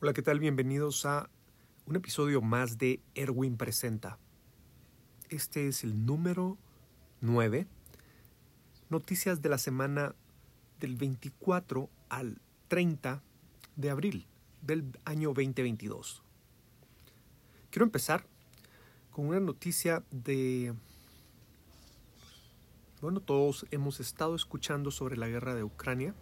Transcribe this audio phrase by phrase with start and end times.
[0.00, 0.38] Hola, ¿qué tal?
[0.38, 1.28] Bienvenidos a
[1.86, 4.16] un episodio más de Erwin Presenta.
[5.28, 6.56] Este es el número
[7.20, 7.66] 9.
[8.90, 10.14] Noticias de la semana
[10.78, 13.24] del 24 al 30
[13.74, 14.28] de abril
[14.62, 16.22] del año 2022.
[17.72, 18.24] Quiero empezar
[19.10, 20.74] con una noticia de...
[23.00, 26.14] Bueno, todos hemos estado escuchando sobre la guerra de Ucrania.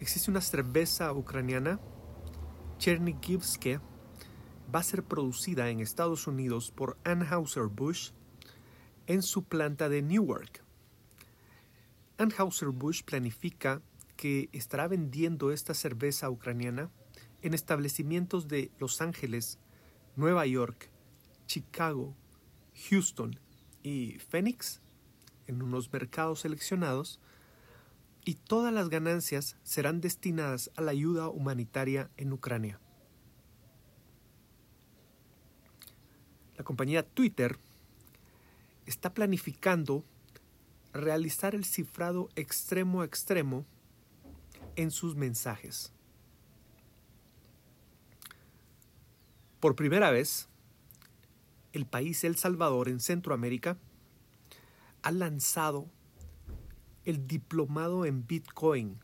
[0.00, 1.78] Existe una cerveza ucraniana
[2.78, 3.80] Chernigivske
[4.72, 8.12] va a ser producida en Estados Unidos por Anheuser-Busch
[9.08, 10.62] en su planta de Newark.
[12.18, 13.82] Anheuser-Busch planifica
[14.16, 16.90] que estará vendiendo esta cerveza ucraniana
[17.42, 19.58] en establecimientos de Los Ángeles,
[20.14, 20.90] Nueva York,
[21.46, 22.14] Chicago,
[22.88, 23.40] Houston
[23.82, 24.80] y Phoenix
[25.46, 27.20] en unos mercados seleccionados
[28.24, 32.80] y todas las ganancias serán destinadas a la ayuda humanitaria en Ucrania.
[36.56, 37.58] La compañía Twitter
[38.86, 40.04] está planificando
[40.92, 43.64] realizar el cifrado extremo a extremo
[44.76, 45.92] en sus mensajes.
[49.60, 50.48] Por primera vez,
[51.72, 53.76] el país El Salvador en Centroamérica
[55.02, 55.88] ha lanzado
[57.08, 59.00] el diplomado en Bitcoin,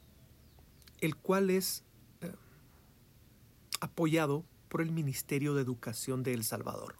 [1.00, 1.84] el cual es
[2.20, 2.30] eh,
[3.80, 6.96] apoyado por el Ministerio de Educación de El Salvador.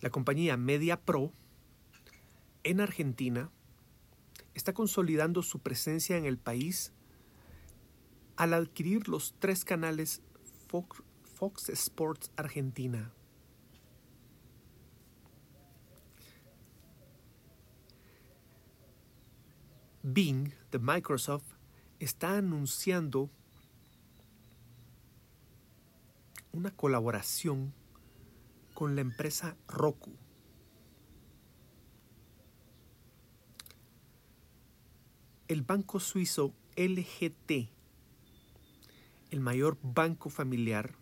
[0.00, 1.30] La compañía Media Pro
[2.64, 3.52] en Argentina
[4.52, 6.92] está consolidando su presencia en el país
[8.34, 10.22] al adquirir los tres canales
[10.66, 13.12] Fox Sports Argentina,
[20.06, 21.46] Bing de Microsoft
[21.98, 23.30] está anunciando
[26.52, 27.72] una colaboración
[28.74, 30.12] con la empresa Roku.
[35.48, 37.70] El banco suizo LGT,
[39.30, 40.94] el mayor banco familiar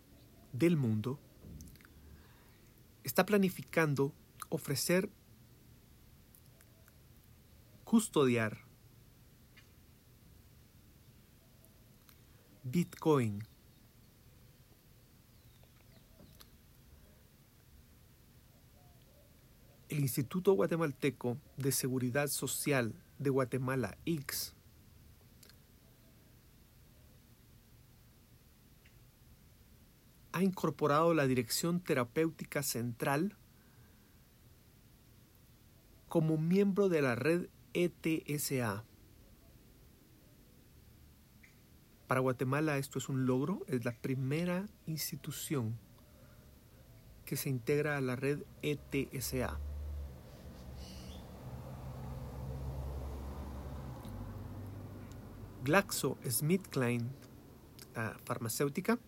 [0.53, 1.19] del mundo,
[3.03, 4.13] está planificando
[4.47, 5.09] ofrecer
[7.83, 8.62] custodiar
[12.63, 13.43] Bitcoin.
[19.89, 24.55] El Instituto Guatemalteco de Seguridad Social de Guatemala, X,
[30.31, 33.35] ha incorporado la Dirección Terapéutica Central
[36.07, 38.83] como miembro de la red ETSA.
[42.13, 45.79] Para Guatemala esto es un logro, es la primera institución
[47.25, 49.59] que se integra a la red ETSA.
[55.63, 57.09] GlaxoSmithKline,
[57.95, 58.99] la farmacéutica,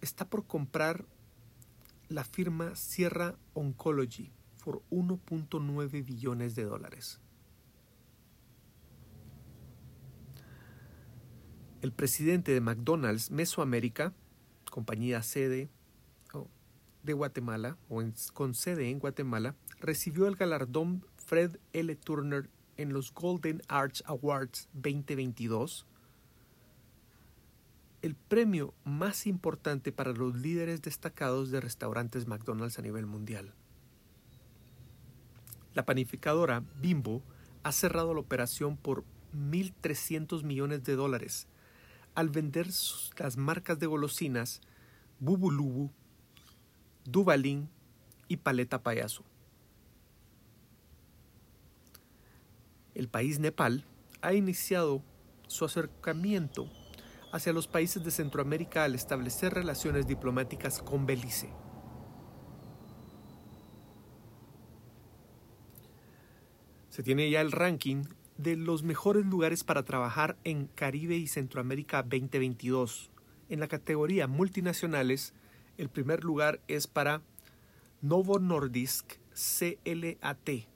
[0.00, 1.04] está por comprar
[2.08, 4.32] la firma Sierra Oncology
[4.64, 7.20] por 1.9 billones de dólares.
[11.82, 14.12] El presidente de McDonald's Mesoamérica,
[14.70, 15.68] compañía sede
[17.02, 18.00] de Guatemala o
[18.32, 21.96] con sede en Guatemala, recibió el galardón Fred L.
[21.96, 25.84] Turner en los Golden Arch Awards 2022,
[28.02, 33.52] el premio más importante para los líderes destacados de restaurantes McDonald's a nivel mundial.
[35.74, 37.24] La panificadora Bimbo
[37.64, 39.02] ha cerrado la operación por
[39.34, 41.48] 1.300 millones de dólares
[42.14, 42.68] al vender
[43.18, 44.60] las marcas de golosinas
[45.18, 45.90] Bubulubu,
[47.04, 47.68] Duvalín
[48.28, 49.24] y Paleta Payaso.
[52.94, 53.84] El país Nepal
[54.20, 55.02] ha iniciado
[55.46, 56.68] su acercamiento
[57.32, 61.50] hacia los países de Centroamérica al establecer relaciones diplomáticas con Belice.
[66.90, 68.04] Se tiene ya el ranking
[68.36, 73.10] de los mejores lugares para trabajar en Caribe y Centroamérica 2022.
[73.48, 75.34] En la categoría multinacionales,
[75.76, 77.22] el primer lugar es para
[78.00, 80.66] Novo Nordisk CLAT.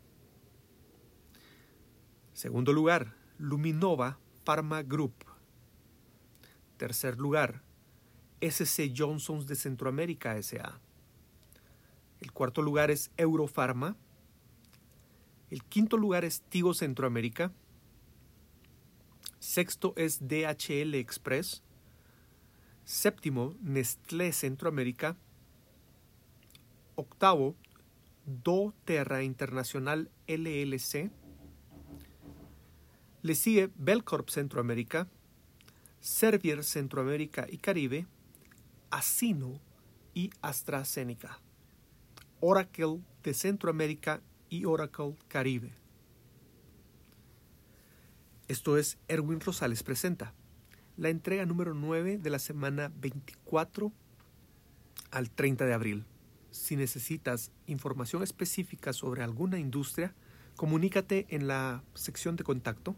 [2.32, 5.14] Segundo lugar, Luminova Pharma Group.
[6.76, 7.62] Tercer lugar,
[8.40, 10.78] SC Johnsons de Centroamérica SA.
[12.20, 13.96] El cuarto lugar es Eurofarma.
[15.50, 17.52] El quinto lugar es Tigo Centroamérica.
[19.38, 21.62] Sexto es DHL Express.
[22.84, 25.16] Séptimo, Nestlé Centroamérica.
[26.96, 27.54] Octavo,
[28.26, 31.12] doTERRA Internacional LLC.
[33.22, 35.08] Le sigue Belcorp Centroamérica,
[36.00, 38.06] Servier Centroamérica y Caribe,
[38.90, 39.60] Asino
[40.14, 41.40] y AstraZeneca,
[42.40, 45.72] Oracle de Centroamérica y Oracle Caribe.
[48.48, 50.32] Esto es Erwin Rosales Presenta,
[50.96, 53.92] la entrega número 9 de la semana 24
[55.10, 56.04] al 30 de abril.
[56.50, 60.14] Si necesitas información específica sobre alguna industria,
[60.54, 62.96] comunícate en la sección de contacto